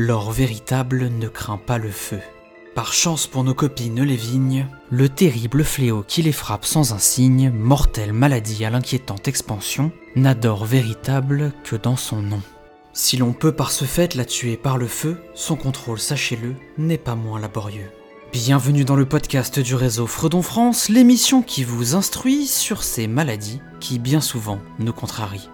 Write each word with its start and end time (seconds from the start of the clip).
L'or 0.00 0.30
véritable 0.30 1.08
ne 1.08 1.26
craint 1.26 1.58
pas 1.58 1.76
le 1.76 1.90
feu. 1.90 2.20
Par 2.76 2.92
chance 2.92 3.26
pour 3.26 3.42
nos 3.42 3.52
copines 3.52 4.00
les 4.00 4.14
vignes, 4.14 4.68
le 4.90 5.08
terrible 5.08 5.64
fléau 5.64 6.04
qui 6.06 6.22
les 6.22 6.30
frappe 6.30 6.64
sans 6.64 6.92
un 6.92 6.98
signe, 6.98 7.50
mortelle 7.50 8.12
maladie 8.12 8.64
à 8.64 8.70
l'inquiétante 8.70 9.26
expansion, 9.26 9.90
n'a 10.14 10.36
d'or 10.36 10.66
véritable 10.66 11.52
que 11.64 11.74
dans 11.74 11.96
son 11.96 12.22
nom. 12.22 12.40
Si 12.92 13.16
l'on 13.16 13.32
peut 13.32 13.50
par 13.50 13.72
ce 13.72 13.86
fait 13.86 14.14
la 14.14 14.24
tuer 14.24 14.56
par 14.56 14.78
le 14.78 14.86
feu, 14.86 15.20
son 15.34 15.56
contrôle, 15.56 15.98
sachez-le, 15.98 16.54
n'est 16.78 16.96
pas 16.96 17.16
moins 17.16 17.40
laborieux. 17.40 17.90
Bienvenue 18.32 18.84
dans 18.84 18.94
le 18.94 19.06
podcast 19.06 19.58
du 19.58 19.74
réseau 19.74 20.06
Fredon 20.06 20.42
France, 20.42 20.88
l'émission 20.88 21.42
qui 21.42 21.64
vous 21.64 21.96
instruit 21.96 22.46
sur 22.46 22.84
ces 22.84 23.08
maladies 23.08 23.60
qui 23.80 23.98
bien 23.98 24.20
souvent 24.20 24.60
nous 24.78 24.92
contrarient. 24.92 25.50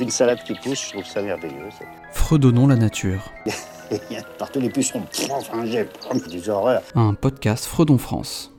Une 0.00 0.10
salade 0.10 0.42
qui 0.44 0.54
pousse, 0.54 0.86
je 0.86 0.92
trouve 0.92 1.04
ça 1.04 1.22
merveilleux. 1.22 1.70
ça. 1.78 1.84
Fredonnons 2.12 2.66
la 2.66 2.76
nature. 2.76 3.32
Il 3.90 4.14
y 4.14 4.16
a 4.18 4.22
Partout 4.38 4.60
les 4.60 4.70
pucerons, 4.70 5.02
enfin, 5.30 5.64
j'ai 5.66 5.86
des 6.30 6.48
horreurs. 6.48 6.82
un 6.94 7.14
podcast 7.14 7.66
Fredon 7.66 7.98
France. 7.98 8.50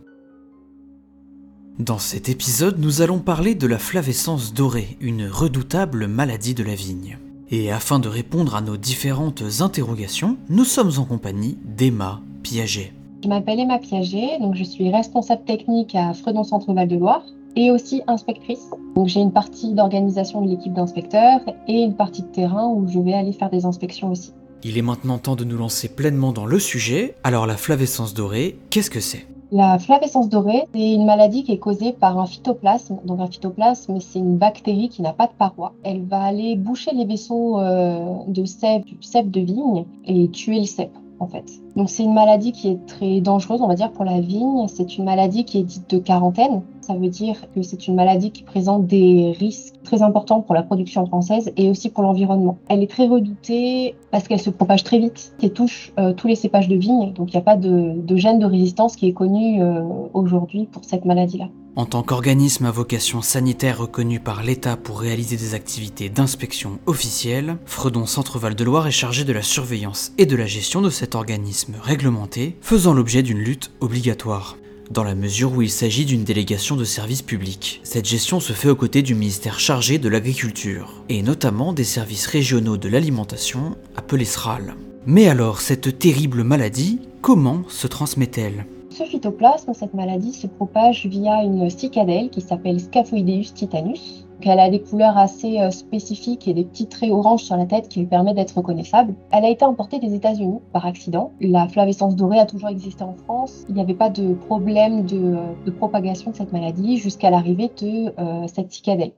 Dans 1.78 1.98
cet 1.98 2.30
épisode, 2.30 2.80
nous 2.80 3.02
allons 3.02 3.20
parler 3.20 3.54
de 3.54 3.68
la 3.68 3.78
flavescence 3.78 4.54
dorée, 4.54 4.98
une 5.02 5.28
redoutable 5.28 6.08
maladie 6.08 6.54
de 6.54 6.64
la 6.64 6.76
vigne. 6.76 7.18
Et 7.50 7.70
afin 7.72 8.00
de 8.00 8.08
répondre 8.08 8.56
à 8.56 8.62
nos 8.62 8.78
différentes 8.78 9.44
interrogations, 9.60 10.38
nous 10.48 10.64
sommes 10.64 10.92
en 10.98 11.04
compagnie 11.04 11.58
d'Emma 11.66 12.22
Piaget. 12.44 12.94
Je 13.24 13.28
m'appelle 13.28 13.60
Emma 13.60 13.80
Piaget, 13.80 14.40
donc 14.40 14.56
je 14.56 14.64
suis 14.64 14.90
responsable 14.90 15.44
technique 15.44 15.96
à 15.96 16.14
Fredon 16.14 16.44
Centre 16.44 16.74
Val 16.74 16.88
de 16.88 16.96
Loire 16.96 17.24
et 17.56 17.72
aussi 17.72 18.02
inspectrice. 18.08 18.70
Donc 18.96 19.08
j'ai 19.08 19.20
une 19.20 19.32
partie 19.32 19.74
d'organisation 19.74 20.42
de 20.42 20.50
l'équipe 20.50 20.74
d'inspecteurs 20.74 21.42
et 21.68 21.82
une 21.82 21.96
partie 21.96 22.22
de 22.22 22.28
terrain 22.28 22.68
où 22.68 22.88
je 22.88 23.00
vais 23.00 23.14
aller 23.14 23.34
faire 23.34 23.50
des 23.50 23.66
inspections 23.66 24.12
aussi. 24.12 24.34
Il 24.64 24.78
est 24.78 24.82
maintenant 24.82 25.18
temps 25.18 25.36
de 25.36 25.44
nous 25.44 25.58
lancer 25.58 25.90
pleinement 25.90 26.32
dans 26.32 26.46
le 26.46 26.60
sujet. 26.60 27.16
Alors 27.24 27.46
la 27.46 27.58
flavescence 27.58 28.14
dorée, 28.14 28.58
qu'est-ce 28.70 28.90
que 28.90 29.00
c'est? 29.00 29.28
La 29.52 29.78
flavescence 29.78 30.28
dorée, 30.28 30.64
c'est 30.74 30.92
une 30.94 31.06
maladie 31.06 31.44
qui 31.44 31.52
est 31.52 31.60
causée 31.60 31.94
par 31.94 32.18
un 32.18 32.26
phytoplasme. 32.26 32.98
Donc 33.06 33.20
un 33.20 33.28
phytoplasme, 33.28 34.00
c'est 34.00 34.20
une 34.20 34.38
bactérie 34.38 34.90
qui 34.90 35.04
n'a 35.04 35.14
pas 35.14 35.28
de 35.28 35.34
paroi. 35.38 35.74
Elle 35.84 36.04
va 36.04 36.24
aller 36.24 36.56
boucher 36.56 36.92
les 36.96 37.06
vaisseaux 37.06 37.60
euh, 37.60 38.16
de 38.28 38.44
cèpe, 38.44 38.86
du 38.86 38.98
cèpe 39.02 39.30
de 39.30 39.42
vigne 39.42 39.86
et 40.06 40.30
tuer 40.30 40.60
le 40.60 40.66
cèpe 40.66 40.96
en 41.20 41.28
fait. 41.28 41.46
Donc 41.76 41.90
c'est 41.90 42.04
une 42.04 42.14
maladie 42.14 42.52
qui 42.52 42.70
est 42.70 42.86
très 42.88 43.22
dangereuse, 43.22 43.62
on 43.62 43.68
va 43.68 43.76
dire, 43.76 43.92
pour 43.92 44.04
la 44.04 44.20
vigne. 44.20 44.68
C'est 44.68 44.98
une 44.98 45.06
maladie 45.06 45.46
qui 45.46 45.60
est 45.60 45.64
dite 45.64 45.90
de 45.90 46.00
quarantaine. 46.00 46.62
Ça 46.86 46.94
veut 46.94 47.10
dire 47.10 47.36
que 47.56 47.64
c'est 47.64 47.88
une 47.88 47.96
maladie 47.96 48.30
qui 48.30 48.44
présente 48.44 48.86
des 48.86 49.36
risques 49.40 49.74
très 49.84 50.04
importants 50.04 50.42
pour 50.42 50.54
la 50.54 50.62
production 50.62 51.04
française 51.08 51.52
et 51.58 51.68
aussi 51.68 51.90
pour 51.90 52.04
l'environnement. 52.04 52.60
Elle 52.70 52.84
est 52.84 52.92
très 52.92 53.08
redoutée 53.08 53.96
parce 54.12 54.28
qu'elle 54.28 54.40
se 54.40 54.52
propage 54.52 54.84
très 54.84 55.00
vite 55.00 55.34
et 55.42 55.50
touche 55.50 55.92
euh, 55.98 56.14
tous 56.14 56.28
les 56.28 56.36
cépages 56.36 56.68
de 56.68 56.76
vigne. 56.76 57.12
Donc 57.14 57.30
il 57.30 57.38
n'y 57.38 57.40
a 57.40 57.44
pas 57.44 57.58
de, 57.58 58.16
gène 58.16 58.38
de 58.38 58.46
résistance 58.46 58.96
qui 58.96 59.08
est 59.08 59.14
connu 59.14 59.64
euh, 59.64 59.82
aujourd'hui 60.14 60.68
pour 60.72 60.84
cette 60.84 61.06
maladie-là. 61.06 61.48
En 61.76 61.86
tant 61.86 62.04
qu'organisme 62.04 62.66
à 62.66 62.72
vocation 62.72 63.24
sanitaire 63.24 63.80
reconnu 63.80 64.20
par 64.20 64.44
l'État 64.44 64.78
pour 64.78 65.00
réaliser 65.00 65.38
des 65.38 65.56
activités 65.56 66.10
d'inspection 66.10 66.78
officielles, 66.86 67.58
Fredon 67.66 68.06
Centre-Val 68.06 68.54
de 68.54 68.64
Loire 68.64 68.86
est 68.86 68.92
chargé 68.92 69.24
de 69.24 69.34
la 69.34 69.42
surveillance 69.42 70.14
et 70.20 70.28
de 70.28 70.36
la 70.36 70.46
gestion 70.46 70.84
de 70.84 70.92
cet 70.92 71.16
organisme 71.16 71.74
réglementé, 71.82 72.58
faisant 72.62 72.94
l'objet 72.94 73.24
d'une 73.24 73.40
lutte 73.40 73.72
obligatoire. 73.82 74.56
Dans 74.92 75.04
la 75.04 75.16
mesure 75.16 75.52
où 75.54 75.62
il 75.64 75.70
s'agit 75.72 76.06
d'une 76.06 76.24
délégation 76.24 76.76
de 76.76 76.84
services 76.84 77.24
publics. 77.24 77.82
Cette 77.84 78.06
gestion 78.06 78.40
se 78.40 78.54
fait 78.54 78.70
aux 78.70 78.76
côtés 78.76 79.02
du 79.02 79.16
ministère 79.16 79.60
chargé 79.60 79.98
de 79.98 80.08
l'Agriculture, 80.08 81.04
et 81.10 81.24
notamment 81.24 81.74
des 81.74 81.84
services 81.84 82.28
régionaux 82.28 82.78
de 82.78 82.88
l'alimentation, 82.88 83.76
appelés 83.96 84.26
SRAL. 84.26 84.76
Mais 85.08 85.28
alors, 85.28 85.60
cette 85.60 85.98
terrible 85.98 86.44
maladie, 86.44 87.00
comment 87.22 87.64
se 87.68 87.88
transmet-elle? 87.88 88.66
Ce 88.92 89.04
phytoplasme, 89.04 89.74
cette 89.74 89.94
maladie, 89.94 90.34
se 90.34 90.48
propage 90.48 91.08
via 91.08 91.44
une 91.44 91.70
cicadelle 91.70 92.30
qui 92.30 92.42
s'appelle 92.42 92.80
Scaphoideus 92.80 93.54
titanus. 93.54 94.25
Elle 94.48 94.60
a 94.60 94.70
des 94.70 94.80
couleurs 94.80 95.18
assez 95.18 95.60
euh, 95.60 95.72
spécifiques 95.72 96.48
et 96.48 96.54
des 96.54 96.64
petits 96.64 96.88
traits 96.88 97.12
orange 97.12 97.44
sur 97.44 97.58
la 97.58 97.66
tête 97.66 97.90
qui 97.90 98.00
lui 98.00 98.06
permettent 98.06 98.36
d'être 98.36 98.56
reconnaissable. 98.56 99.16
Elle 99.32 99.44
a 99.44 99.50
été 99.50 99.66
importée 99.66 99.98
des 99.98 100.14
États-Unis 100.14 100.60
par 100.72 100.86
accident. 100.86 101.32
La 101.42 101.68
flavescence 101.68 102.16
dorée 102.16 102.40
a 102.40 102.46
toujours 102.46 102.70
existé 102.70 103.04
en 103.04 103.16
France. 103.16 103.66
Il 103.70 103.76
n'y 103.76 103.82
avait 103.82 103.96
pas 103.96 104.10
de 104.10 104.34
problème 104.34 105.06
de, 105.06 105.36
euh, 105.36 105.72
propagation 105.78 106.32
de 106.32 106.36
cette 106.36 106.54
maladie 106.54 106.98
jusqu'à 106.98 107.32
l'arrivée 107.32 107.72
de 107.82 108.14
euh, 108.20 108.48
cette 108.48 108.72
cicadelle. 108.72 109.12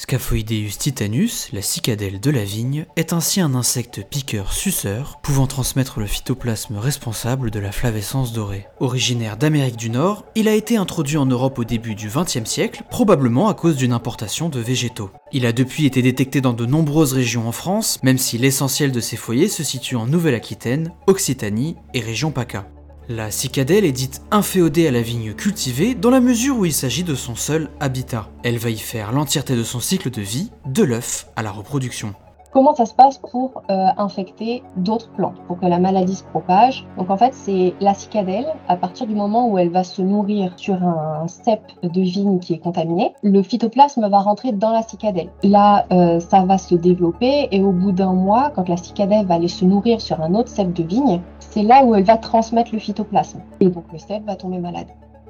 Scaphoideus 0.00 0.78
titanus, 0.78 1.48
la 1.52 1.60
cicadelle 1.60 2.20
de 2.20 2.30
la 2.30 2.44
vigne, 2.44 2.86
est 2.94 3.12
ainsi 3.12 3.40
un 3.40 3.56
insecte 3.56 4.08
piqueur-suceur 4.08 5.18
pouvant 5.24 5.48
transmettre 5.48 5.98
le 5.98 6.06
phytoplasme 6.06 6.76
responsable 6.76 7.50
de 7.50 7.58
la 7.58 7.72
flavescence 7.72 8.32
dorée. 8.32 8.68
Originaire 8.78 9.36
d'Amérique 9.36 9.76
du 9.76 9.90
Nord, 9.90 10.24
il 10.36 10.46
a 10.46 10.54
été 10.54 10.76
introduit 10.76 11.16
en 11.16 11.26
Europe 11.26 11.58
au 11.58 11.64
début 11.64 11.96
du 11.96 12.08
XXe 12.08 12.48
siècle, 12.48 12.84
probablement 12.90 13.48
à 13.48 13.54
cause 13.54 13.74
d'une 13.74 13.92
importation 13.92 14.48
de 14.48 14.60
végétaux. 14.60 15.10
Il 15.32 15.44
a 15.44 15.52
depuis 15.52 15.84
été 15.84 16.00
détecté 16.00 16.40
dans 16.40 16.52
de 16.52 16.64
nombreuses 16.64 17.12
régions 17.12 17.48
en 17.48 17.52
France, 17.52 17.98
même 18.04 18.18
si 18.18 18.38
l'essentiel 18.38 18.92
de 18.92 19.00
ses 19.00 19.16
foyers 19.16 19.48
se 19.48 19.64
situe 19.64 19.96
en 19.96 20.06
Nouvelle-Aquitaine, 20.06 20.92
Occitanie 21.08 21.74
et 21.92 22.00
région 22.00 22.30
PACA. 22.30 22.68
La 23.10 23.30
cicadelle 23.30 23.86
est 23.86 23.92
dite 23.92 24.20
inféodée 24.30 24.86
à 24.86 24.90
la 24.90 25.00
vigne 25.00 25.32
cultivée 25.32 25.94
dans 25.94 26.10
la 26.10 26.20
mesure 26.20 26.58
où 26.58 26.66
il 26.66 26.74
s'agit 26.74 27.04
de 27.04 27.14
son 27.14 27.36
seul 27.36 27.70
habitat. 27.80 28.28
Elle 28.44 28.58
va 28.58 28.68
y 28.68 28.76
faire 28.76 29.12
l'entièreté 29.12 29.56
de 29.56 29.64
son 29.64 29.80
cycle 29.80 30.10
de 30.10 30.20
vie, 30.20 30.50
de 30.66 30.82
l'œuf 30.82 31.26
à 31.34 31.42
la 31.42 31.50
reproduction. 31.50 32.14
Comment 32.50 32.74
ça 32.74 32.86
se 32.86 32.94
passe 32.94 33.18
pour 33.18 33.62
euh, 33.70 33.88
infecter 33.98 34.62
d'autres 34.76 35.10
plantes, 35.10 35.36
pour 35.46 35.60
que 35.60 35.66
la 35.66 35.78
maladie 35.78 36.14
se 36.14 36.24
propage? 36.24 36.86
Donc 36.96 37.10
en 37.10 37.16
fait, 37.18 37.34
c'est 37.34 37.74
la 37.80 37.92
cicadelle, 37.92 38.46
à 38.68 38.76
partir 38.76 39.06
du 39.06 39.14
moment 39.14 39.48
où 39.48 39.58
elle 39.58 39.68
va 39.68 39.84
se 39.84 40.00
nourrir 40.00 40.52
sur 40.56 40.82
un 40.82 41.28
cep 41.28 41.60
de 41.82 42.00
vigne 42.00 42.38
qui 42.38 42.54
est 42.54 42.58
contaminé, 42.58 43.12
le 43.22 43.42
phytoplasme 43.42 44.08
va 44.08 44.20
rentrer 44.20 44.52
dans 44.52 44.72
la 44.72 44.82
cicadelle. 44.82 45.28
Là, 45.42 45.84
euh, 45.92 46.20
ça 46.20 46.44
va 46.46 46.56
se 46.56 46.74
développer 46.74 47.48
et 47.50 47.62
au 47.62 47.72
bout 47.72 47.92
d'un 47.92 48.14
mois, 48.14 48.50
quand 48.54 48.68
la 48.68 48.78
cicadelle 48.78 49.26
va 49.26 49.34
aller 49.34 49.48
se 49.48 49.66
nourrir 49.66 50.00
sur 50.00 50.22
un 50.22 50.34
autre 50.34 50.48
cep 50.48 50.72
de 50.72 50.82
vigne, 50.82 51.20
c'est 51.40 51.62
là 51.62 51.84
où 51.84 51.94
elle 51.94 52.04
va 52.04 52.16
transmettre 52.16 52.70
le 52.72 52.78
phytoplasme. 52.78 53.40
Et 53.60 53.68
donc 53.68 53.84
le 53.92 53.98
cep 53.98 54.24
va 54.24 54.36
tomber 54.36 54.58
malade. 54.58 54.88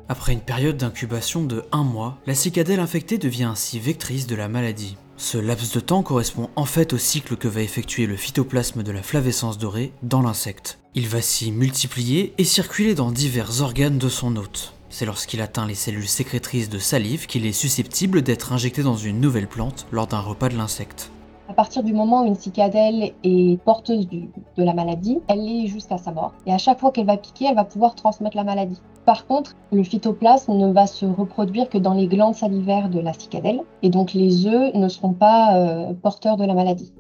Après 0.09 0.33
une 0.33 0.41
période 0.41 0.77
d'incubation 0.77 1.43
de 1.43 1.65
un 1.73 1.83
mois, 1.83 2.15
la 2.27 2.35
cicadelle 2.35 2.81
infectée 2.81 3.19
devient 3.19 3.45
ainsi 3.45 3.79
vectrice 3.79 4.27
de 4.27 4.37
la 4.37 4.49
maladie. 4.49 4.97
Ce 5.21 5.37
laps 5.37 5.73
de 5.75 5.81
temps 5.81 6.05
correspond 6.05 6.49
en 6.55 6.65
fait 6.65 6.93
au 6.93 6.97
cycle 6.97 7.37
que 7.37 7.49
va 7.49 7.61
effectuer 7.61 8.06
le 8.06 8.15
phytoplasme 8.15 8.84
de 8.84 8.93
la 8.93 9.03
flavescence 9.03 9.59
dorée 9.59 9.93
dans 10.05 10.23
l'insecte. 10.23 10.79
Il 10.95 11.09
va 11.09 11.21
s'y 11.21 11.51
multiplier 11.51 12.33
et 12.39 12.45
circuler 12.45 12.95
dans 12.95 13.11
divers 13.11 13.61
organes 13.61 13.99
de 13.99 14.09
son 14.09 14.37
hôte. 14.37 14.75
C'est 14.91 15.06
lorsqu'il 15.06 15.41
atteint 15.41 15.67
les 15.67 15.75
cellules 15.75 16.06
sécrétrices 16.06 16.69
de 16.69 16.79
salive 16.79 17.27
qu'il 17.27 17.47
est 17.47 17.53
susceptible 17.53 18.23
d'être 18.23 18.53
injecté 18.53 18.84
dans 18.84 18.97
une 18.97 19.21
nouvelle 19.21 19.49
plante 19.49 19.89
lors 19.91 20.06
d'un 20.06 20.21
repas 20.21 20.51
de 20.51 20.56
l'insecte. 20.56 21.11
À 21.49 21.55
partir 21.55 21.83
du 21.83 21.95
moment 21.95 22.23
où 22.23 22.27
une 22.27 22.35
cicadelle 22.35 23.13
est 23.25 23.61
porteuse 23.63 24.07
de 24.07 24.63
la 24.63 24.75
maladie, 24.75 25.19
elle 25.29 25.43
l'est 25.43 25.67
jusqu'à 25.67 25.97
sa 25.97 26.13
mort. 26.13 26.35
Et 26.45 26.53
à 26.53 26.59
chaque 26.59 26.79
fois 26.79 26.93
qu'elle 26.93 27.07
va 27.07 27.17
piquer, 27.17 27.47
elle 27.49 27.57
va 27.57 27.65
pouvoir 27.65 27.95
transmettre 27.95 28.37
la 28.37 28.45
maladie. 28.45 28.79
Par 29.07 29.27
contre, 29.27 29.57
le 29.73 29.83
phytoplasme 29.83 30.53
ne 30.53 30.71
va 30.71 30.87
se 30.87 31.07
reproduire 31.07 31.71
que 31.71 31.79
dans 31.79 31.95
les 31.95 32.07
glandes 32.07 32.35
salivaires 32.35 32.91
de 32.91 33.01
la 33.01 33.15
cicadelle. 33.15 33.63
Et 33.83 33.89
donc 33.89 34.13
les 34.13 34.47
œufs 34.47 34.75
ne 34.75 34.89
seront 34.89 35.15
pas 35.15 35.57
euh, 35.57 35.95
porteurs 35.95 36.37
de 36.37 36.45
la 36.45 36.53
maladie. 36.53 36.93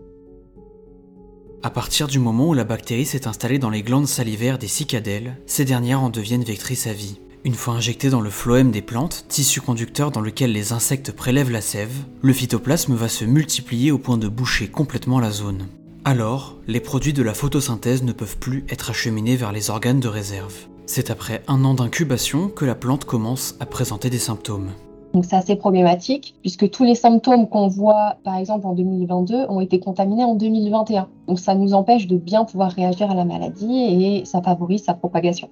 À 1.62 1.68
partir 1.68 2.06
du 2.06 2.18
moment 2.18 2.46
où 2.46 2.54
la 2.54 2.64
bactérie 2.64 3.04
s'est 3.04 3.28
installée 3.28 3.58
dans 3.58 3.68
les 3.68 3.82
glandes 3.82 4.06
salivaires 4.06 4.58
des 4.58 4.68
cicadelles, 4.68 5.36
ces 5.44 5.66
dernières 5.66 6.02
en 6.02 6.08
deviennent 6.08 6.44
vectrices 6.44 6.86
à 6.86 6.94
vie. 6.94 7.20
Une 7.48 7.54
fois 7.54 7.72
injectée 7.72 8.10
dans 8.10 8.20
le 8.20 8.28
phloème 8.28 8.70
des 8.70 8.82
plantes, 8.82 9.24
tissu 9.26 9.62
conducteur 9.62 10.10
dans 10.10 10.20
lequel 10.20 10.52
les 10.52 10.74
insectes 10.74 11.12
prélèvent 11.12 11.50
la 11.50 11.62
sève, 11.62 12.04
le 12.20 12.34
phytoplasme 12.34 12.94
va 12.94 13.08
se 13.08 13.24
multiplier 13.24 13.90
au 13.90 13.96
point 13.96 14.18
de 14.18 14.28
boucher 14.28 14.68
complètement 14.68 15.18
la 15.18 15.30
zone. 15.30 15.66
Alors, 16.04 16.56
les 16.66 16.80
produits 16.80 17.14
de 17.14 17.22
la 17.22 17.32
photosynthèse 17.32 18.02
ne 18.02 18.12
peuvent 18.12 18.36
plus 18.36 18.66
être 18.68 18.90
acheminés 18.90 19.34
vers 19.34 19.52
les 19.52 19.70
organes 19.70 19.98
de 19.98 20.08
réserve. 20.08 20.66
C'est 20.84 21.10
après 21.10 21.42
un 21.48 21.64
an 21.64 21.72
d'incubation 21.72 22.50
que 22.50 22.66
la 22.66 22.74
plante 22.74 23.06
commence 23.06 23.54
à 23.60 23.64
présenter 23.64 24.10
des 24.10 24.18
symptômes. 24.18 24.72
Donc 25.14 25.24
c'est 25.24 25.36
assez 25.36 25.56
problématique 25.56 26.34
puisque 26.42 26.68
tous 26.68 26.84
les 26.84 26.94
symptômes 26.94 27.48
qu'on 27.48 27.68
voit 27.68 28.16
par 28.24 28.36
exemple 28.36 28.66
en 28.66 28.74
2022 28.74 29.46
ont 29.48 29.62
été 29.62 29.80
contaminés 29.80 30.24
en 30.24 30.34
2021. 30.34 31.08
Donc 31.26 31.40
ça 31.40 31.54
nous 31.54 31.72
empêche 31.72 32.06
de 32.08 32.18
bien 32.18 32.44
pouvoir 32.44 32.72
réagir 32.72 33.10
à 33.10 33.14
la 33.14 33.24
maladie 33.24 33.84
et 33.84 34.26
ça 34.26 34.42
favorise 34.42 34.84
sa 34.84 34.92
propagation. 34.92 35.48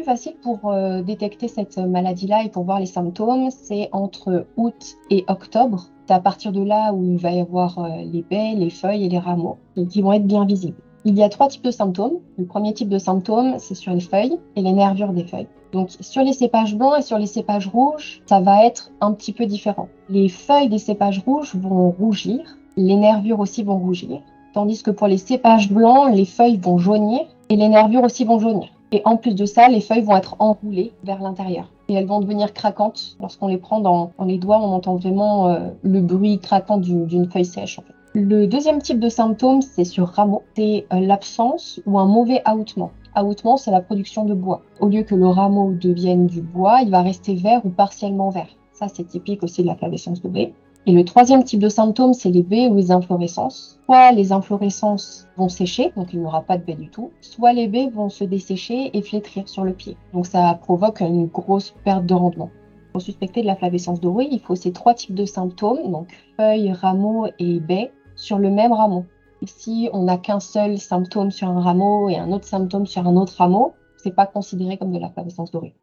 Plus 0.00 0.06
facile 0.06 0.36
pour 0.42 0.72
euh, 0.72 1.02
détecter 1.02 1.46
cette 1.46 1.76
maladie-là 1.76 2.44
et 2.44 2.48
pour 2.48 2.64
voir 2.64 2.80
les 2.80 2.86
symptômes, 2.86 3.50
c'est 3.50 3.90
entre 3.92 4.46
août 4.56 4.96
et 5.10 5.26
octobre. 5.28 5.88
C'est 6.06 6.14
à 6.14 6.20
partir 6.20 6.52
de 6.52 6.62
là 6.62 6.94
où 6.94 7.04
il 7.04 7.18
va 7.18 7.32
y 7.32 7.40
avoir 7.40 7.78
euh, 7.80 7.88
les 8.10 8.22
baies, 8.22 8.54
les 8.56 8.70
feuilles 8.70 9.04
et 9.04 9.08
les 9.10 9.18
rameaux 9.18 9.58
qui 9.90 10.00
vont 10.00 10.14
être 10.14 10.26
bien 10.26 10.46
visibles. 10.46 10.78
Il 11.04 11.18
y 11.18 11.22
a 11.22 11.28
trois 11.28 11.48
types 11.48 11.64
de 11.64 11.70
symptômes. 11.70 12.14
Le 12.38 12.46
premier 12.46 12.72
type 12.72 12.88
de 12.88 12.96
symptômes, 12.96 13.58
c'est 13.58 13.74
sur 13.74 13.92
les 13.92 14.00
feuilles 14.00 14.38
et 14.56 14.62
les 14.62 14.72
nervures 14.72 15.12
des 15.12 15.24
feuilles. 15.24 15.48
Donc 15.72 15.90
sur 16.00 16.22
les 16.22 16.32
cépages 16.32 16.74
blancs 16.74 16.94
et 16.98 17.02
sur 17.02 17.18
les 17.18 17.26
cépages 17.26 17.68
rouges, 17.68 18.22
ça 18.24 18.40
va 18.40 18.64
être 18.64 18.92
un 19.02 19.12
petit 19.12 19.34
peu 19.34 19.44
différent. 19.44 19.88
Les 20.08 20.30
feuilles 20.30 20.70
des 20.70 20.78
cépages 20.78 21.22
rouges 21.26 21.54
vont 21.56 21.90
rougir, 21.90 22.56
les 22.78 22.96
nervures 22.96 23.40
aussi 23.40 23.62
vont 23.64 23.76
rougir. 23.76 24.22
Tandis 24.54 24.82
que 24.82 24.92
pour 24.92 25.08
les 25.08 25.18
cépages 25.18 25.70
blancs, 25.70 26.10
les 26.10 26.24
feuilles 26.24 26.56
vont 26.56 26.78
jaunir 26.78 27.20
et 27.50 27.56
les 27.56 27.68
nervures 27.68 28.04
aussi 28.04 28.24
vont 28.24 28.38
jaunir. 28.38 28.70
Et 28.92 29.02
en 29.04 29.16
plus 29.16 29.34
de 29.34 29.44
ça, 29.44 29.68
les 29.68 29.80
feuilles 29.80 30.02
vont 30.02 30.16
être 30.16 30.36
enroulées 30.40 30.92
vers 31.04 31.22
l'intérieur. 31.22 31.70
Et 31.88 31.94
elles 31.94 32.06
vont 32.06 32.20
devenir 32.20 32.52
craquantes. 32.52 33.16
Lorsqu'on 33.20 33.46
les 33.46 33.58
prend 33.58 33.80
dans, 33.80 34.12
les 34.24 34.38
doigts, 34.38 34.58
on 34.60 34.72
entend 34.72 34.96
vraiment 34.96 35.48
euh, 35.48 35.68
le 35.82 36.00
bruit 36.00 36.38
craquant 36.38 36.78
d'une 36.78 37.30
feuille 37.30 37.44
sèche. 37.44 37.78
En 37.78 37.82
fait. 37.82 37.94
Le 38.12 38.48
deuxième 38.48 38.82
type 38.82 38.98
de 38.98 39.08
symptôme, 39.08 39.62
c'est 39.62 39.84
sur 39.84 40.08
rameau. 40.08 40.42
C'est 40.56 40.86
euh, 40.92 40.98
l'absence 40.98 41.80
ou 41.86 41.98
un 41.98 42.06
mauvais 42.06 42.42
ahoutement. 42.44 42.90
Ahoutement, 43.14 43.56
c'est 43.56 43.70
la 43.70 43.80
production 43.80 44.24
de 44.24 44.34
bois. 44.34 44.62
Au 44.80 44.88
lieu 44.88 45.02
que 45.02 45.14
le 45.14 45.28
rameau 45.28 45.72
devienne 45.72 46.26
du 46.26 46.40
bois, 46.40 46.80
il 46.82 46.90
va 46.90 47.02
rester 47.02 47.34
vert 47.34 47.60
ou 47.64 47.70
partiellement 47.70 48.30
vert. 48.30 48.48
Ça, 48.72 48.88
c'est 48.88 49.04
typique 49.04 49.42
aussi 49.44 49.62
de 49.62 49.68
la 49.68 49.76
flavescence 49.76 50.22
dorée. 50.22 50.54
Et 50.86 50.92
le 50.92 51.04
troisième 51.04 51.44
type 51.44 51.60
de 51.60 51.68
symptôme, 51.68 52.14
c'est 52.14 52.30
les 52.30 52.42
baies 52.42 52.68
ou 52.68 52.74
les 52.74 52.90
inflorescences. 52.90 53.78
Soit 53.84 54.12
les 54.12 54.32
inflorescences 54.32 55.28
vont 55.36 55.50
sécher, 55.50 55.92
donc 55.94 56.14
il 56.14 56.20
n'y 56.20 56.26
aura 56.26 56.40
pas 56.40 56.56
de 56.56 56.64
baies 56.64 56.74
du 56.74 56.88
tout, 56.88 57.10
soit 57.20 57.52
les 57.52 57.68
baies 57.68 57.90
vont 57.90 58.08
se 58.08 58.24
dessécher 58.24 58.90
et 58.96 59.02
flétrir 59.02 59.46
sur 59.46 59.64
le 59.64 59.74
pied. 59.74 59.98
Donc 60.14 60.26
ça 60.26 60.58
provoque 60.62 61.00
une 61.00 61.26
grosse 61.26 61.74
perte 61.84 62.06
de 62.06 62.14
rendement. 62.14 62.50
Pour 62.92 63.02
suspecter 63.02 63.42
de 63.42 63.46
la 63.46 63.56
flavescence 63.56 64.00
dorée, 64.00 64.28
il 64.30 64.40
faut 64.40 64.56
ces 64.56 64.72
trois 64.72 64.94
types 64.94 65.14
de 65.14 65.26
symptômes, 65.26 65.90
donc 65.90 66.08
feuilles, 66.38 66.72
rameaux 66.72 67.26
et 67.38 67.60
baies, 67.60 67.92
sur 68.16 68.38
le 68.38 68.50
même 68.50 68.72
rameau. 68.72 69.04
si 69.44 69.90
on 69.92 70.04
n'a 70.04 70.16
qu'un 70.16 70.40
seul 70.40 70.78
symptôme 70.78 71.30
sur 71.30 71.48
un 71.48 71.60
rameau 71.60 72.08
et 72.08 72.16
un 72.16 72.32
autre 72.32 72.46
symptôme 72.46 72.86
sur 72.86 73.06
un 73.06 73.16
autre 73.16 73.34
rameau, 73.36 73.74
c'est 73.98 74.14
pas 74.14 74.26
considéré 74.26 74.78
comme 74.78 74.92
de 74.92 74.98
la 74.98 75.10
flavescence 75.10 75.50
dorée. 75.50 75.74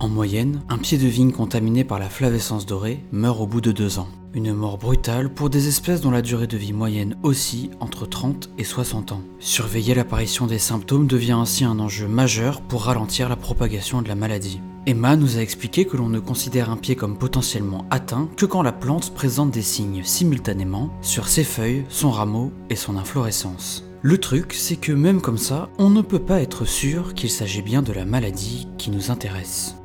En 0.00 0.08
moyenne, 0.08 0.62
un 0.70 0.78
pied 0.78 0.96
de 0.96 1.06
vigne 1.06 1.30
contaminé 1.30 1.84
par 1.84 1.98
la 1.98 2.08
flavescence 2.08 2.64
dorée 2.64 3.04
meurt 3.12 3.38
au 3.38 3.46
bout 3.46 3.60
de 3.60 3.70
deux 3.70 3.98
ans. 3.98 4.08
Une 4.32 4.54
mort 4.54 4.78
brutale 4.78 5.28
pour 5.28 5.50
des 5.50 5.68
espèces 5.68 6.00
dont 6.00 6.10
la 6.10 6.22
durée 6.22 6.46
de 6.46 6.56
vie 6.56 6.72
moyenne 6.72 7.18
oscille 7.22 7.70
entre 7.80 8.06
30 8.06 8.48
et 8.56 8.64
60 8.64 9.12
ans. 9.12 9.20
Surveiller 9.40 9.94
l'apparition 9.94 10.46
des 10.46 10.58
symptômes 10.58 11.06
devient 11.06 11.32
ainsi 11.32 11.64
un 11.64 11.78
enjeu 11.78 12.08
majeur 12.08 12.62
pour 12.62 12.84
ralentir 12.84 13.28
la 13.28 13.36
propagation 13.36 14.00
de 14.00 14.08
la 14.08 14.14
maladie. 14.14 14.62
Emma 14.86 15.16
nous 15.16 15.36
a 15.36 15.42
expliqué 15.42 15.84
que 15.84 15.98
l'on 15.98 16.08
ne 16.08 16.18
considère 16.18 16.70
un 16.70 16.78
pied 16.78 16.96
comme 16.96 17.18
potentiellement 17.18 17.84
atteint 17.90 18.30
que 18.38 18.46
quand 18.46 18.62
la 18.62 18.72
plante 18.72 19.12
présente 19.12 19.50
des 19.50 19.60
signes 19.60 20.02
simultanément 20.02 20.88
sur 21.02 21.28
ses 21.28 21.44
feuilles, 21.44 21.84
son 21.90 22.10
rameau 22.10 22.52
et 22.70 22.76
son 22.76 22.96
inflorescence. 22.96 23.84
Le 24.00 24.16
truc, 24.16 24.54
c'est 24.54 24.76
que 24.76 24.92
même 24.92 25.20
comme 25.20 25.36
ça, 25.36 25.68
on 25.76 25.90
ne 25.90 26.00
peut 26.00 26.18
pas 26.18 26.40
être 26.40 26.64
sûr 26.64 27.12
qu'il 27.12 27.28
s'agit 27.28 27.60
bien 27.60 27.82
de 27.82 27.92
la 27.92 28.06
maladie 28.06 28.66
qui 28.78 28.90
nous 28.90 29.10
intéresse. 29.10 29.76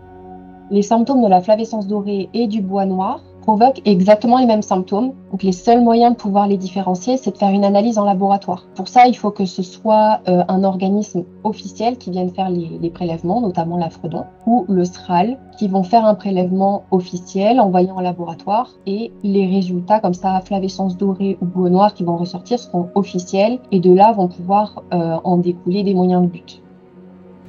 Les 0.72 0.82
symptômes 0.82 1.22
de 1.22 1.28
la 1.28 1.42
flavescence 1.42 1.88
dorée 1.88 2.30
et 2.34 2.48
du 2.48 2.62
bois 2.62 2.86
noir 2.86 3.22
provoquent 3.46 3.82
exactement 3.86 4.40
les 4.40 4.48
mêmes 4.48 4.64
symptômes. 4.64 5.14
Donc 5.32 5.44
les 5.44 5.52
seuls 5.52 5.82
moyens 5.82 6.14
de 6.14 6.18
pouvoir 6.18 6.48
les 6.48 6.58
différencier, 6.58 7.18
c'est 7.18 7.32
de 7.32 7.38
faire 7.38 7.52
une 7.52 7.64
analyse 7.64 8.00
en 8.00 8.04
laboratoire. 8.04 8.66
Pour 8.74 8.88
ça, 8.88 9.06
il 9.08 9.16
faut 9.16 9.30
que 9.30 9.46
ce 9.46 9.62
soit 9.62 10.22
euh, 10.28 10.44
un 10.48 10.64
organisme 10.64 11.24
officiel 11.44 11.98
qui 11.98 12.10
vienne 12.10 12.32
faire 12.32 12.50
les, 12.50 12.90
prélèvements, 12.90 13.42
notamment 13.42 13.78
l'AFREDON, 13.78 14.26
ou 14.48 14.66
le 14.68 14.84
SRAL, 14.84 15.38
qui 15.58 15.68
vont 15.68 15.84
faire 15.84 16.06
un 16.06 16.16
prélèvement 16.16 16.84
officiel 16.90 17.60
envoyé 17.60 17.92
en 17.92 18.02
laboratoire. 18.02 18.72
Et 18.88 19.12
les 19.22 19.46
résultats, 19.46 20.00
comme 20.00 20.16
ça, 20.16 20.42
flavescence 20.42 20.98
dorée 20.98 21.38
ou 21.42 21.46
bois 21.46 21.70
noir 21.70 21.94
qui 21.94 22.04
vont 22.04 22.18
ressortir, 22.18 22.58
seront 22.58 22.90
officiels 22.96 23.60
et 23.72 23.80
de 23.80 23.94
là 23.94 24.12
vont 24.14 24.28
pouvoir 24.28 24.82
euh, 24.94 25.18
en 25.24 25.38
découler 25.38 25.84
des 25.84 25.94
moyens 25.94 26.24
de 26.24 26.28
but. 26.28 26.65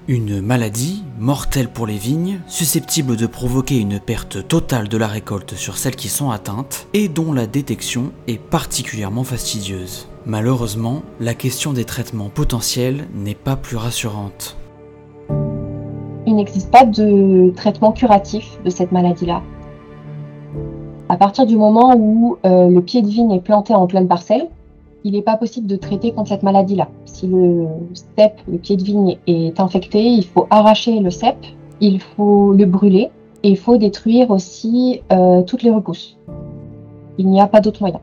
Une 0.08 0.40
maladie, 0.40 1.02
mortelle 1.18 1.68
pour 1.68 1.84
les 1.84 1.96
vignes, 1.96 2.38
susceptible 2.46 3.16
de 3.16 3.26
provoquer 3.26 3.80
une 3.80 3.98
perte 3.98 4.46
totale 4.46 4.86
de 4.86 4.96
la 4.96 5.08
récolte 5.08 5.54
sur 5.54 5.76
celles 5.76 5.96
qui 5.96 6.06
sont 6.06 6.30
atteintes, 6.30 6.86
et 6.94 7.08
dont 7.08 7.32
la 7.32 7.48
détection 7.48 8.12
est 8.28 8.38
particulièrement 8.38 9.24
fastidieuse. 9.24 10.06
Malheureusement, 10.24 11.02
la 11.18 11.34
question 11.34 11.72
des 11.72 11.84
traitements 11.84 12.28
potentiels 12.28 13.08
n'est 13.16 13.34
pas 13.34 13.56
plus 13.56 13.76
rassurante. 13.76 14.56
Il 16.24 16.36
n'existe 16.36 16.70
pas 16.70 16.84
de 16.84 17.52
traitement 17.56 17.90
curatif 17.90 18.62
de 18.64 18.70
cette 18.70 18.92
maladie-là. 18.92 19.42
À 21.08 21.16
partir 21.16 21.46
du 21.46 21.56
moment 21.56 21.96
où 21.96 22.36
euh, 22.46 22.68
le 22.68 22.80
pied 22.80 23.02
de 23.02 23.08
vigne 23.08 23.32
est 23.32 23.40
planté 23.40 23.74
en 23.74 23.88
pleine 23.88 24.06
parcelle, 24.06 24.46
il 25.06 25.12
n'est 25.12 25.22
pas 25.22 25.36
possible 25.36 25.68
de 25.68 25.76
traiter 25.76 26.10
contre 26.10 26.30
cette 26.30 26.42
maladie-là. 26.42 26.88
Si 27.04 27.28
le 27.28 27.68
cep, 28.18 28.32
le 28.50 28.58
pied 28.58 28.76
de 28.76 28.82
vigne, 28.82 29.18
est 29.28 29.60
infecté, 29.60 30.02
il 30.02 30.26
faut 30.26 30.48
arracher 30.50 30.98
le 30.98 31.10
cep, 31.10 31.36
il 31.80 32.00
faut 32.00 32.52
le 32.52 32.64
brûler 32.64 33.10
et 33.44 33.50
il 33.50 33.56
faut 33.56 33.76
détruire 33.76 34.32
aussi 34.32 35.02
euh, 35.12 35.42
toutes 35.42 35.62
les 35.62 35.70
repousses. 35.70 36.16
Il 37.18 37.28
n'y 37.28 37.40
a 37.40 37.46
pas 37.46 37.60
d'autre 37.60 37.82
moyen. 37.82 38.00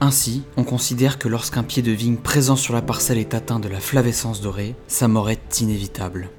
Ainsi, 0.00 0.42
on 0.56 0.64
considère 0.64 1.18
que 1.18 1.28
lorsqu'un 1.28 1.62
pied 1.62 1.82
de 1.82 1.92
vigne 1.92 2.16
présent 2.16 2.56
sur 2.56 2.72
la 2.72 2.80
parcelle 2.80 3.18
est 3.18 3.34
atteint 3.34 3.60
de 3.60 3.68
la 3.68 3.78
flavescence 3.78 4.40
dorée, 4.40 4.74
sa 4.88 5.08
mort 5.08 5.28
est 5.28 5.60
inévitable. 5.60 6.30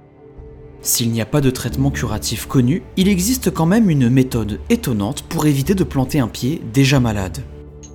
S'il 0.81 1.11
n'y 1.11 1.21
a 1.21 1.27
pas 1.27 1.39
de 1.39 1.51
traitement 1.51 1.91
curatif 1.91 2.47
connu, 2.47 2.81
il 2.97 3.07
existe 3.07 3.53
quand 3.53 3.67
même 3.67 3.91
une 3.91 4.09
méthode 4.09 4.59
étonnante 4.71 5.21
pour 5.21 5.45
éviter 5.45 5.75
de 5.75 5.83
planter 5.83 6.19
un 6.19 6.27
pied 6.27 6.63
déjà 6.73 6.99
malade. 6.99 7.43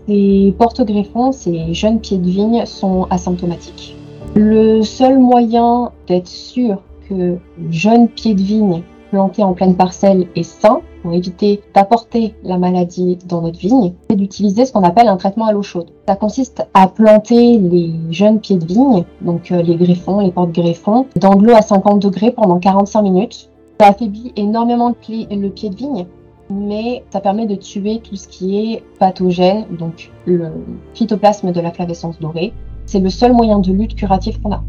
Les 0.08 0.54
porte-greffons, 0.56 1.32
ces 1.32 1.74
jeunes 1.74 2.00
pieds 2.00 2.16
de 2.16 2.30
vigne, 2.30 2.64
sont 2.64 3.06
asymptomatiques. 3.10 3.94
Le 4.34 4.82
seul 4.82 5.18
moyen 5.18 5.92
d'être 6.06 6.28
sûr 6.28 6.82
que 7.06 7.14
le 7.14 7.38
jeune 7.70 8.08
pied 8.08 8.34
de 8.34 8.40
vigne 8.40 8.82
planté 9.10 9.42
en 9.42 9.52
pleine 9.52 9.76
parcelle 9.76 10.26
est 10.34 10.44
sain, 10.44 10.80
pour 11.02 11.12
éviter 11.12 11.60
d'apporter 11.74 12.34
la 12.42 12.58
maladie 12.58 13.18
dans 13.26 13.42
notre 13.42 13.58
vigne, 13.58 13.92
c'est 14.08 14.16
d'utiliser 14.16 14.64
ce 14.64 14.72
qu'on 14.72 14.82
appelle 14.82 15.08
un 15.08 15.16
traitement 15.16 15.46
à 15.46 15.52
l'eau 15.52 15.62
chaude. 15.62 15.90
Ça 16.06 16.16
consiste 16.16 16.66
à 16.74 16.88
planter 16.88 17.58
les 17.58 17.92
jeunes 18.10 18.40
pieds 18.40 18.56
de 18.56 18.64
vigne, 18.64 19.04
donc 19.20 19.52
euh, 19.52 19.62
les 19.62 19.76
greffons, 19.76 20.20
les 20.20 20.32
porte-greffons, 20.32 21.06
dans 21.16 21.36
de 21.36 21.46
l'eau 21.46 21.54
à 21.54 21.62
50 21.62 22.00
degrés 22.00 22.32
pendant 22.32 22.58
45 22.58 23.02
minutes. 23.02 23.50
Ça 23.80 23.88
affaiblit 23.88 24.32
énormément 24.36 24.88
le 24.88 25.48
pied 25.50 25.70
de 25.70 25.76
vigne 25.76 26.06
mais 26.50 27.04
ça 27.10 27.20
permet 27.20 27.46
de 27.46 27.54
tuer 27.54 28.00
tout 28.00 28.16
ce 28.16 28.28
qui 28.28 28.58
est 28.58 28.82
pathogène, 28.98 29.66
donc 29.78 30.10
le 30.26 30.50
phytoplasme 30.94 31.52
de 31.52 31.60
la 31.60 31.70
flavescence 31.70 32.18
dorée. 32.18 32.52
C'est 32.86 33.00
le 33.00 33.10
seul 33.10 33.32
moyen 33.32 33.58
de 33.58 33.72
lutte 33.72 33.94
curatif 33.94 34.40
qu'on 34.40 34.52
a. 34.52 34.64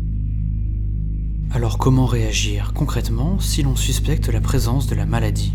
Alors 1.56 1.78
comment 1.78 2.06
réagir 2.06 2.74
concrètement 2.76 3.40
si 3.40 3.64
l'on 3.64 3.76
suspecte 3.76 4.32
la 4.32 4.42
présence 4.42 4.88
de 4.88 4.96
la 4.96 5.06
maladie? 5.06 5.54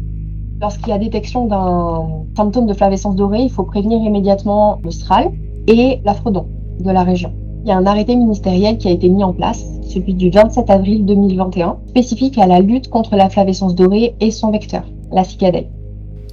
Lorsqu'il 0.61 0.89
y 0.89 0.93
a 0.93 0.99
détection 0.99 1.47
d'un 1.47 2.25
symptôme 2.37 2.67
de 2.67 2.75
flavescence 2.75 3.17
dorée, 3.17 3.43
il 3.43 3.51
faut 3.51 3.65
prévenir 3.65 3.99
immédiatement 4.03 4.81
le 4.83 4.91
SRAL 4.91 5.31
et 5.67 6.01
l'AFRODON 6.05 6.49
de 6.81 6.91
la 6.91 7.05
région. 7.05 7.33
Il 7.65 7.69
y 7.69 7.73
a 7.73 7.77
un 7.77 7.87
arrêté 7.87 8.17
ministériel 8.17 8.79
qui 8.79 8.89
a 8.89 8.91
été 8.91 9.09
mis 9.09 9.25
en 9.25 9.33
place, 9.33 9.65
celui 9.83 10.15
du 10.15 10.31
27 10.31 10.69
avril 10.71 11.05
2021, 11.05 11.79
spécifique 11.89 12.39
à 12.39 12.47
la 12.47 12.61
lutte 12.61 12.89
contre 12.89 13.17
la 13.17 13.31
flavescence 13.31 13.75
dorée 13.75 14.15
et 14.21 14.31
son 14.31 14.51
vecteur, 14.51 14.85
la 15.13 15.25
cicadelle. 15.25 15.69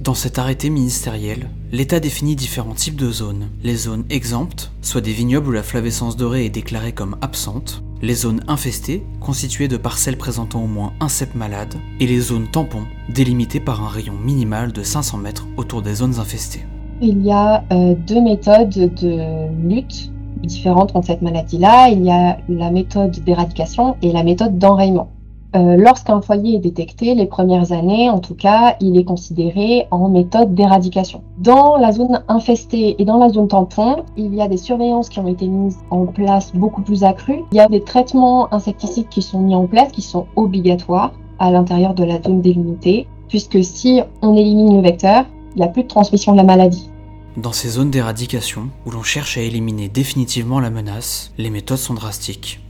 Dans 0.02 0.14
cet 0.14 0.40
arrêté 0.40 0.68
ministériel, 0.68 1.48
l'État 1.70 2.00
définit 2.00 2.34
différents 2.34 2.74
types 2.74 2.96
de 2.96 3.12
zones. 3.12 3.50
Les 3.62 3.76
zones 3.76 4.04
exemptes, 4.10 4.72
soit 4.80 5.00
des 5.00 5.12
vignobles 5.12 5.46
où 5.46 5.52
la 5.52 5.62
flavescence 5.62 6.16
dorée 6.16 6.44
est 6.44 6.50
déclarée 6.50 6.90
comme 6.90 7.16
absente, 7.20 7.84
les 8.00 8.16
zones 8.16 8.42
infestées, 8.48 9.04
constituées 9.20 9.68
de 9.68 9.76
parcelles 9.76 10.18
présentant 10.18 10.64
au 10.64 10.66
moins 10.66 10.92
un 10.98 11.08
cep 11.08 11.36
malade, 11.36 11.76
et 12.00 12.08
les 12.08 12.18
zones 12.18 12.50
tampons, 12.50 12.82
délimitées 13.14 13.60
par 13.60 13.80
un 13.80 13.88
rayon 13.88 14.14
minimal 14.14 14.72
de 14.72 14.82
500 14.82 15.18
mètres 15.18 15.46
autour 15.56 15.82
des 15.82 15.94
zones 15.94 16.18
infestées. 16.18 16.66
Il 17.00 17.24
y 17.24 17.30
a 17.30 17.62
euh, 17.70 17.94
deux 17.94 18.22
méthodes 18.22 18.70
de 18.70 19.68
lutte 19.68 20.10
différentes 20.42 20.92
contre 20.92 21.06
cette 21.06 21.22
maladie-là. 21.22 21.90
Il 21.90 22.04
y 22.04 22.10
a 22.10 22.38
la 22.48 22.72
méthode 22.72 23.22
d'éradication 23.22 23.94
et 24.02 24.10
la 24.10 24.24
méthode 24.24 24.58
d'enrayement. 24.58 25.12
Euh, 25.54 25.76
lorsqu'un 25.76 26.22
foyer 26.22 26.56
est 26.56 26.60
détecté, 26.60 27.14
les 27.14 27.26
premières 27.26 27.72
années, 27.72 28.08
en 28.08 28.20
tout 28.20 28.34
cas, 28.34 28.76
il 28.80 28.96
est 28.96 29.04
considéré 29.04 29.86
en 29.90 30.08
méthode 30.08 30.54
d'éradication. 30.54 31.22
Dans 31.38 31.76
la 31.76 31.92
zone 31.92 32.22
infestée 32.28 32.96
et 32.98 33.04
dans 33.04 33.18
la 33.18 33.28
zone 33.28 33.48
tampon, 33.48 34.04
il 34.16 34.34
y 34.34 34.40
a 34.40 34.48
des 34.48 34.56
surveillances 34.56 35.10
qui 35.10 35.18
ont 35.18 35.26
été 35.26 35.46
mises 35.46 35.76
en 35.90 36.06
place 36.06 36.52
beaucoup 36.54 36.80
plus 36.80 37.04
accrues. 37.04 37.40
Il 37.52 37.56
y 37.56 37.60
a 37.60 37.68
des 37.68 37.82
traitements 37.82 38.52
insecticides 38.52 39.08
qui 39.10 39.20
sont 39.20 39.40
mis 39.40 39.54
en 39.54 39.66
place, 39.66 39.92
qui 39.92 40.00
sont 40.00 40.26
obligatoires 40.36 41.12
à 41.38 41.50
l'intérieur 41.50 41.92
de 41.92 42.04
la 42.04 42.22
zone 42.22 42.40
délimitée, 42.40 43.06
puisque 43.28 43.62
si 43.62 44.00
on 44.22 44.34
élimine 44.34 44.76
le 44.76 44.82
vecteur, 44.82 45.26
il 45.54 45.58
n'y 45.58 45.64
a 45.64 45.68
plus 45.68 45.82
de 45.82 45.88
transmission 45.88 46.32
de 46.32 46.38
la 46.38 46.44
maladie. 46.44 46.88
Dans 47.36 47.52
ces 47.52 47.68
zones 47.68 47.90
d'éradication, 47.90 48.68
où 48.86 48.90
l'on 48.90 49.02
cherche 49.02 49.36
à 49.36 49.42
éliminer 49.42 49.88
définitivement 49.88 50.60
la 50.60 50.70
menace, 50.70 51.32
les 51.36 51.50
méthodes 51.50 51.78
sont 51.78 51.94
drastiques. 51.94 52.60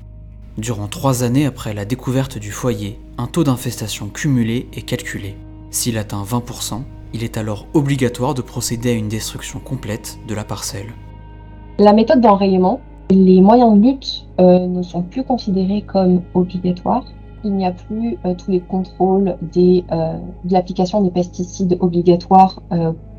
Durant 0.59 0.87
trois 0.87 1.23
années 1.23 1.47
après 1.47 1.73
la 1.73 1.87
découverte 1.87 2.37
du 2.37 2.51
foyer, 2.51 2.99
un 3.17 3.27
taux 3.27 3.43
d'infestation 3.43 4.09
cumulé 4.09 4.69
est 4.75 4.83
calculé. 4.83 5.35
S'il 5.71 5.97
atteint 5.97 6.23
20%, 6.23 6.83
il 7.15 7.25
est 7.25 7.39
alors 7.39 7.67
obligatoire 7.73 8.35
de 8.35 8.43
procéder 8.43 8.91
à 8.91 8.93
une 8.93 9.09
destruction 9.09 9.61
complète 9.61 10.19
de 10.29 10.35
la 10.35 10.45
parcelle. 10.45 10.93
La 11.79 11.95
méthode 11.95 12.21
d'enrayement, 12.21 12.83
les 13.09 13.41
moyens 13.41 13.79
de 13.79 13.83
lutte 13.83 14.27
euh, 14.41 14.67
ne 14.67 14.83
sont 14.83 15.01
plus 15.01 15.25
considérés 15.25 15.83
comme 15.87 16.21
obligatoires. 16.35 17.07
Il 17.45 17.55
n'y 17.55 17.65
a 17.65 17.73
plus 17.73 18.19
euh, 18.27 18.35
tous 18.35 18.51
les 18.51 18.61
contrôles 18.61 19.37
euh, 19.57 20.19
de 20.45 20.53
l'application 20.53 21.01
des 21.01 21.11
pesticides 21.11 21.79
obligatoires 21.81 22.61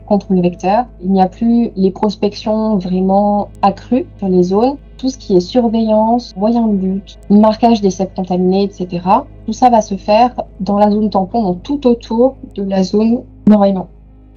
contre 0.06 0.34
le 0.34 0.42
vecteur. 0.42 0.86
Il 1.02 1.12
n'y 1.12 1.22
a 1.22 1.28
plus 1.28 1.72
les 1.76 1.92
prospections 1.92 2.78
vraiment 2.78 3.50
accrues 3.62 4.06
sur 4.18 4.30
les 4.30 4.44
zones. 4.44 4.78
Tout 4.98 5.10
ce 5.10 5.18
qui 5.18 5.36
est 5.36 5.42
surveillance, 5.42 6.34
moyen 6.38 6.68
de 6.68 6.78
lutte, 6.78 7.20
marquage 7.30 7.82
des 7.82 7.92
cèpes 7.92 8.16
contaminés, 8.16 8.64
etc. 8.64 9.06
Tout 9.46 9.54
ça 9.54 9.70
va 9.70 9.82
se 9.82 9.96
faire 9.96 10.34
dans 10.62 10.78
la 10.78 10.90
zone 10.90 11.10
tampon, 11.10 11.44
donc 11.44 11.64
tout 11.64 11.86
autour 11.88 12.38
de 12.56 12.64
la 12.64 12.84
zone 12.84 13.24
normalement. 13.48 13.90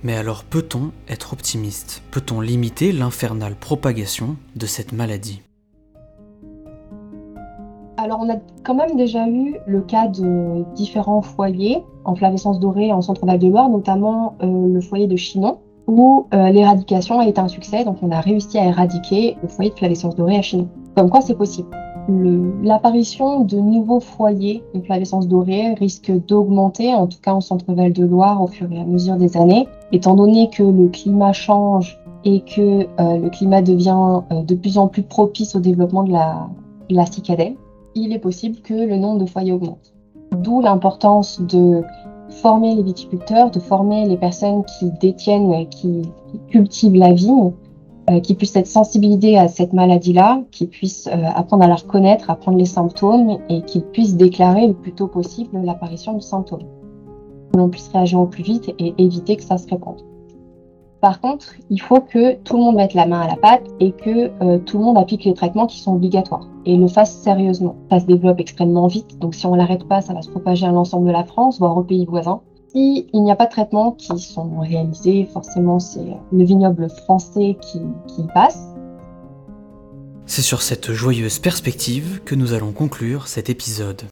Mais 0.02 0.16
alors 0.16 0.44
peut-on 0.44 0.90
être 1.08 1.32
optimiste? 1.32 2.02
Peut-on 2.10 2.40
limiter 2.40 2.92
l'infernale 2.92 3.54
propagation 3.54 4.36
de 4.56 4.66
cette 4.66 4.92
maladie? 4.92 5.40
Alors, 8.06 8.20
on 8.22 8.30
a 8.30 8.36
quand 8.62 8.76
même 8.76 8.96
déjà 8.96 9.28
eu 9.28 9.56
le 9.66 9.80
cas 9.80 10.06
de 10.06 10.64
différents 10.76 11.22
foyers 11.22 11.82
en 12.04 12.14
flavescence 12.14 12.60
dorée 12.60 12.92
en 12.92 13.02
centre-val 13.02 13.40
de 13.40 13.48
Loire, 13.48 13.68
notamment 13.68 14.34
euh, 14.44 14.68
le 14.72 14.80
foyer 14.80 15.08
de 15.08 15.16
Chinon, 15.16 15.58
où 15.88 16.28
euh, 16.32 16.50
l'éradication 16.50 17.18
a 17.18 17.26
été 17.26 17.40
un 17.40 17.48
succès. 17.48 17.82
Donc, 17.84 17.96
on 18.02 18.12
a 18.12 18.20
réussi 18.20 18.60
à 18.60 18.66
éradiquer 18.66 19.36
le 19.42 19.48
foyer 19.48 19.70
de 19.70 19.74
flavescence 19.74 20.14
dorée 20.14 20.36
à 20.36 20.42
Chinon. 20.42 20.68
Comme 20.94 21.10
quoi, 21.10 21.20
c'est 21.20 21.34
possible. 21.34 21.68
L'apparition 22.62 23.40
de 23.40 23.56
nouveaux 23.56 23.98
foyers 23.98 24.62
de 24.72 24.80
flavescence 24.82 25.26
dorée 25.26 25.74
risque 25.74 26.12
d'augmenter, 26.28 26.94
en 26.94 27.08
tout 27.08 27.18
cas 27.20 27.32
en 27.32 27.40
centre-val 27.40 27.92
de 27.92 28.04
Loire, 28.04 28.40
au 28.40 28.46
fur 28.46 28.70
et 28.70 28.78
à 28.78 28.84
mesure 28.84 29.16
des 29.16 29.36
années, 29.36 29.66
étant 29.90 30.14
donné 30.14 30.48
que 30.48 30.62
le 30.62 30.86
climat 30.90 31.32
change 31.32 31.98
et 32.24 32.42
que 32.42 32.86
euh, 33.00 33.18
le 33.18 33.30
climat 33.30 33.62
devient 33.62 34.20
de 34.30 34.54
plus 34.54 34.78
en 34.78 34.86
plus 34.86 35.02
propice 35.02 35.56
au 35.56 35.58
développement 35.58 36.04
de 36.04 36.12
la, 36.12 36.46
de 36.88 36.94
la 36.94 37.06
cicadelle 37.06 37.56
il 37.96 38.12
est 38.12 38.18
possible 38.18 38.60
que 38.60 38.74
le 38.74 38.96
nombre 38.96 39.20
de 39.20 39.26
foyers 39.26 39.52
augmente. 39.52 39.94
D'où 40.32 40.60
l'importance 40.60 41.40
de 41.40 41.82
former 42.28 42.74
les 42.74 42.82
viticulteurs, 42.82 43.50
de 43.50 43.58
former 43.58 44.06
les 44.06 44.16
personnes 44.16 44.64
qui 44.78 44.90
détiennent, 45.00 45.68
qui, 45.68 46.02
cultivent 46.50 46.96
la 46.96 47.12
vigne, 47.12 47.52
euh, 48.10 48.20
qui 48.20 48.34
puissent 48.34 48.56
être 48.56 48.66
sensibilisées 48.66 49.38
à 49.38 49.48
cette 49.48 49.72
maladie-là, 49.72 50.42
qui 50.50 50.66
puissent 50.66 51.08
euh, 51.08 51.24
apprendre 51.34 51.64
à 51.64 51.68
la 51.68 51.76
reconnaître, 51.76 52.30
apprendre 52.30 52.58
les 52.58 52.66
symptômes 52.66 53.38
et 53.48 53.62
qui 53.62 53.80
puissent 53.80 54.16
déclarer 54.16 54.68
le 54.68 54.74
plus 54.74 54.92
tôt 54.92 55.06
possible 55.06 55.58
l'apparition 55.62 56.14
de 56.14 56.20
symptômes. 56.20 56.66
Que 57.52 57.58
l'on 57.58 57.68
puisse 57.68 57.88
réagir 57.88 58.20
au 58.20 58.26
plus 58.26 58.42
vite 58.42 58.70
et 58.78 58.94
éviter 58.98 59.36
que 59.36 59.42
ça 59.42 59.56
se 59.56 59.68
répande. 59.68 60.02
Par 61.06 61.20
contre, 61.20 61.54
il 61.70 61.80
faut 61.80 62.00
que 62.00 62.34
tout 62.34 62.56
le 62.56 62.64
monde 62.64 62.74
mette 62.74 62.92
la 62.94 63.06
main 63.06 63.20
à 63.20 63.28
la 63.28 63.36
pâte 63.36 63.62
et 63.78 63.92
que 63.92 64.32
euh, 64.42 64.58
tout 64.58 64.78
le 64.78 64.84
monde 64.86 64.98
applique 64.98 65.22
les 65.22 65.34
traitements 65.34 65.68
qui 65.68 65.78
sont 65.78 65.94
obligatoires 65.94 66.48
et 66.64 66.76
le 66.76 66.88
fasse 66.88 67.22
sérieusement. 67.22 67.76
Ça 67.92 68.00
se 68.00 68.06
développe 68.06 68.40
extrêmement 68.40 68.88
vite, 68.88 69.16
donc 69.20 69.36
si 69.36 69.46
on 69.46 69.54
l'arrête 69.54 69.86
pas, 69.86 70.00
ça 70.00 70.14
va 70.14 70.22
se 70.22 70.30
propager 70.30 70.66
à 70.66 70.72
l'ensemble 70.72 71.06
de 71.06 71.12
la 71.12 71.22
France, 71.22 71.60
voire 71.60 71.76
aux 71.76 71.84
pays 71.84 72.06
voisins. 72.06 72.40
S'il 72.72 73.06
n'y 73.14 73.30
a 73.30 73.36
pas 73.36 73.46
de 73.46 73.52
traitements 73.52 73.92
qui 73.92 74.18
sont 74.18 74.58
réalisés, 74.58 75.28
forcément 75.32 75.78
c'est 75.78 76.16
le 76.32 76.44
vignoble 76.44 76.88
français 77.04 77.56
qui 77.60 77.82
passe. 78.34 78.74
C'est 80.24 80.42
sur 80.42 80.60
cette 80.60 80.90
joyeuse 80.90 81.38
perspective 81.38 82.20
que 82.24 82.34
nous 82.34 82.52
allons 82.52 82.72
conclure 82.72 83.28
cet 83.28 83.48
épisode. 83.48 84.02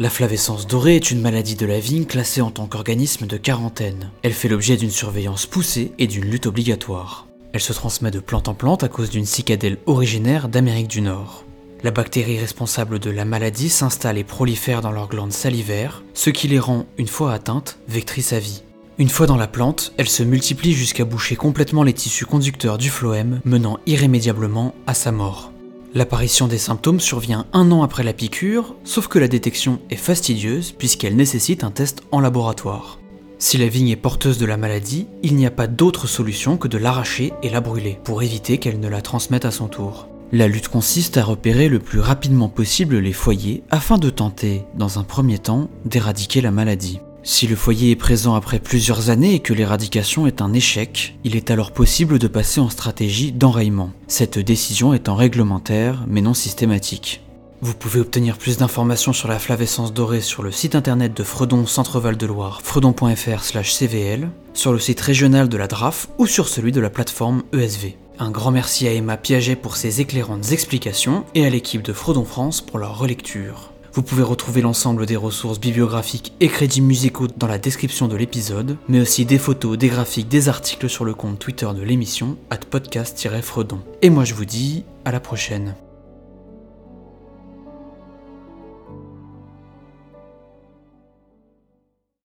La 0.00 0.10
flavescence 0.10 0.68
dorée 0.68 0.94
est 0.94 1.10
une 1.10 1.20
maladie 1.20 1.56
de 1.56 1.66
la 1.66 1.80
vigne 1.80 2.04
classée 2.04 2.40
en 2.40 2.52
tant 2.52 2.68
qu'organisme 2.68 3.26
de 3.26 3.36
quarantaine. 3.36 4.12
Elle 4.22 4.32
fait 4.32 4.48
l'objet 4.48 4.76
d'une 4.76 4.92
surveillance 4.92 5.44
poussée 5.44 5.90
et 5.98 6.06
d'une 6.06 6.30
lutte 6.30 6.46
obligatoire. 6.46 7.26
Elle 7.52 7.60
se 7.60 7.72
transmet 7.72 8.12
de 8.12 8.20
plante 8.20 8.46
en 8.46 8.54
plante 8.54 8.84
à 8.84 8.88
cause 8.88 9.10
d'une 9.10 9.26
cicadelle 9.26 9.78
originaire 9.86 10.48
d'Amérique 10.48 10.86
du 10.86 11.00
Nord. 11.00 11.44
La 11.82 11.90
bactérie 11.90 12.38
responsable 12.38 13.00
de 13.00 13.10
la 13.10 13.24
maladie 13.24 13.68
s'installe 13.68 14.18
et 14.18 14.24
prolifère 14.24 14.82
dans 14.82 14.92
leurs 14.92 15.08
glandes 15.08 15.32
salivaires, 15.32 16.04
ce 16.14 16.30
qui 16.30 16.46
les 16.46 16.60
rend, 16.60 16.86
une 16.96 17.08
fois 17.08 17.32
atteintes, 17.32 17.80
vectrices 17.88 18.32
à 18.32 18.38
vie. 18.38 18.62
Une 18.98 19.08
fois 19.08 19.26
dans 19.26 19.36
la 19.36 19.48
plante, 19.48 19.94
elle 19.96 20.08
se 20.08 20.22
multiplie 20.22 20.74
jusqu'à 20.74 21.04
boucher 21.04 21.34
complètement 21.34 21.82
les 21.82 21.92
tissus 21.92 22.24
conducteurs 22.24 22.78
du 22.78 22.88
phloème, 22.88 23.40
menant 23.44 23.80
irrémédiablement 23.86 24.76
à 24.86 24.94
sa 24.94 25.10
mort. 25.10 25.50
L'apparition 25.94 26.48
des 26.48 26.58
symptômes 26.58 27.00
survient 27.00 27.46
un 27.52 27.70
an 27.72 27.82
après 27.82 28.02
la 28.02 28.12
piqûre, 28.12 28.74
sauf 28.84 29.08
que 29.08 29.18
la 29.18 29.28
détection 29.28 29.80
est 29.90 29.96
fastidieuse 29.96 30.72
puisqu'elle 30.72 31.16
nécessite 31.16 31.64
un 31.64 31.70
test 31.70 32.02
en 32.12 32.20
laboratoire. 32.20 32.98
Si 33.38 33.56
la 33.56 33.68
vigne 33.68 33.88
est 33.88 33.96
porteuse 33.96 34.38
de 34.38 34.46
la 34.46 34.56
maladie, 34.56 35.06
il 35.22 35.36
n'y 35.36 35.46
a 35.46 35.50
pas 35.50 35.66
d'autre 35.66 36.06
solution 36.06 36.56
que 36.56 36.68
de 36.68 36.76
l'arracher 36.76 37.32
et 37.42 37.48
la 37.48 37.60
brûler 37.60 37.98
pour 38.04 38.22
éviter 38.22 38.58
qu'elle 38.58 38.80
ne 38.80 38.88
la 38.88 39.00
transmette 39.00 39.44
à 39.44 39.50
son 39.50 39.68
tour. 39.68 40.08
La 40.30 40.46
lutte 40.46 40.68
consiste 40.68 41.16
à 41.16 41.24
repérer 41.24 41.68
le 41.68 41.78
plus 41.78 42.00
rapidement 42.00 42.50
possible 42.50 42.98
les 42.98 43.14
foyers 43.14 43.62
afin 43.70 43.96
de 43.96 44.10
tenter, 44.10 44.64
dans 44.74 44.98
un 44.98 45.04
premier 45.04 45.38
temps, 45.38 45.70
d'éradiquer 45.86 46.42
la 46.42 46.50
maladie. 46.50 47.00
Si 47.22 47.46
le 47.46 47.56
foyer 47.56 47.90
est 47.90 47.96
présent 47.96 48.34
après 48.34 48.58
plusieurs 48.58 49.10
années 49.10 49.34
et 49.34 49.40
que 49.40 49.52
l'éradication 49.52 50.26
est 50.26 50.40
un 50.40 50.52
échec, 50.52 51.18
il 51.24 51.36
est 51.36 51.50
alors 51.50 51.72
possible 51.72 52.18
de 52.18 52.28
passer 52.28 52.60
en 52.60 52.70
stratégie 52.70 53.32
d'enrayement, 53.32 53.92
cette 54.06 54.38
décision 54.38 54.94
étant 54.94 55.14
réglementaire 55.14 56.04
mais 56.08 56.22
non 56.22 56.34
systématique. 56.34 57.22
Vous 57.60 57.74
pouvez 57.74 57.98
obtenir 57.98 58.38
plus 58.38 58.56
d'informations 58.56 59.12
sur 59.12 59.26
la 59.26 59.40
flavescence 59.40 59.92
dorée 59.92 60.20
sur 60.20 60.44
le 60.44 60.52
site 60.52 60.76
internet 60.76 61.12
de 61.16 61.24
Fredon 61.24 61.66
Centre-Val 61.66 62.16
de 62.16 62.26
Loire, 62.26 62.60
fredon.fr 62.62 63.42
cvl, 63.42 64.28
sur 64.54 64.72
le 64.72 64.78
site 64.78 65.00
régional 65.00 65.48
de 65.48 65.56
la 65.56 65.66
DRAF 65.66 66.08
ou 66.18 66.26
sur 66.26 66.48
celui 66.48 66.70
de 66.70 66.80
la 66.80 66.88
plateforme 66.88 67.42
ESV. 67.52 67.96
Un 68.20 68.30
grand 68.30 68.52
merci 68.52 68.86
à 68.86 68.92
Emma 68.92 69.16
Piaget 69.16 69.56
pour 69.56 69.76
ses 69.76 70.00
éclairantes 70.00 70.52
explications 70.52 71.24
et 71.34 71.46
à 71.46 71.50
l'équipe 71.50 71.82
de 71.82 71.92
Fredon 71.92 72.24
France 72.24 72.60
pour 72.60 72.78
leur 72.78 72.96
relecture. 72.96 73.72
Vous 73.98 74.04
pouvez 74.04 74.22
retrouver 74.22 74.60
l'ensemble 74.60 75.06
des 75.06 75.16
ressources 75.16 75.58
bibliographiques 75.58 76.32
et 76.38 76.46
crédits 76.46 76.82
musicaux 76.82 77.26
dans 77.36 77.48
la 77.48 77.58
description 77.58 78.06
de 78.06 78.14
l'épisode, 78.14 78.76
mais 78.88 79.00
aussi 79.00 79.24
des 79.24 79.38
photos, 79.38 79.76
des 79.76 79.88
graphiques, 79.88 80.28
des 80.28 80.48
articles 80.48 80.88
sur 80.88 81.04
le 81.04 81.14
compte 81.14 81.40
Twitter 81.40 81.66
de 81.74 81.82
l'émission, 81.82 82.36
at 82.50 82.58
podcast-fredon. 82.58 83.80
Et 84.02 84.10
moi 84.10 84.22
je 84.22 84.34
vous 84.34 84.44
dis 84.44 84.84
à 85.04 85.10
la 85.10 85.18
prochaine. 85.18 85.74